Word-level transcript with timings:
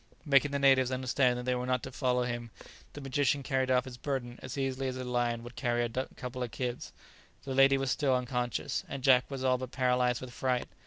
Making 0.25 0.49
the 0.49 0.57
natives 0.57 0.89
understand 0.89 1.37
that 1.37 1.45
they 1.45 1.53
were 1.53 1.67
not 1.67 1.83
to 1.83 1.91
follow 1.91 2.23
him, 2.23 2.49
the 2.93 3.01
magician 3.01 3.43
carried 3.43 3.69
off 3.69 3.85
his 3.85 3.97
burden 3.97 4.39
as 4.41 4.57
easily 4.57 4.87
as 4.87 4.97
a 4.97 5.03
lion 5.03 5.43
would 5.43 5.55
carry 5.55 5.83
a 5.83 5.89
couple 6.15 6.41
of 6.41 6.49
kids. 6.49 6.91
The 7.43 7.53
lady 7.53 7.77
was 7.77 7.91
still 7.91 8.15
unconscious, 8.15 8.83
and 8.89 9.03
Jack 9.03 9.29
was 9.29 9.43
all 9.43 9.59
but 9.59 9.69
paralyzed 9.71 10.19
with 10.19 10.33
fright. 10.33 10.65